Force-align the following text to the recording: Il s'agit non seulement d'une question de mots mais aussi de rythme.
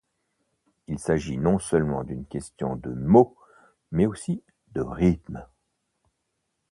Il 0.87 0.97
s'agit 0.97 1.37
non 1.37 1.59
seulement 1.59 2.03
d'une 2.03 2.25
question 2.25 2.75
de 2.75 2.89
mots 2.89 3.37
mais 3.91 4.07
aussi 4.07 4.41
de 4.71 4.81
rythme. 4.81 5.45